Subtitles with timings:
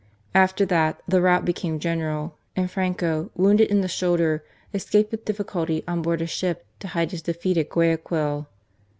[0.33, 4.43] After that the rout became general, and Franco, wounded in the shoulder,
[4.73, 8.47] escaped with difficulty on board a ship to hide his defeat at Guayaquil.